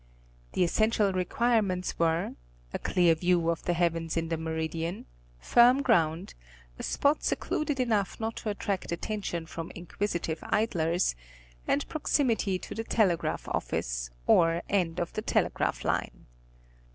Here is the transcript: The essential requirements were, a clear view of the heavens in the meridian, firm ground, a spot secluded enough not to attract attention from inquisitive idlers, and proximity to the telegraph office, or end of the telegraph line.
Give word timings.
The 0.53 0.63
essential 0.63 1.13
requirements 1.13 1.99
were, 1.99 2.33
a 2.73 2.79
clear 2.79 3.13
view 3.13 3.51
of 3.51 3.61
the 3.65 3.73
heavens 3.75 4.17
in 4.17 4.29
the 4.29 4.35
meridian, 4.37 5.05
firm 5.39 5.83
ground, 5.83 6.33
a 6.79 6.81
spot 6.81 7.23
secluded 7.23 7.79
enough 7.79 8.19
not 8.19 8.35
to 8.37 8.49
attract 8.49 8.91
attention 8.91 9.45
from 9.45 9.71
inquisitive 9.75 10.39
idlers, 10.41 11.13
and 11.67 11.87
proximity 11.87 12.57
to 12.57 12.73
the 12.73 12.83
telegraph 12.83 13.47
office, 13.49 14.09
or 14.25 14.63
end 14.67 14.99
of 14.99 15.13
the 15.13 15.21
telegraph 15.21 15.85
line. 15.85 16.25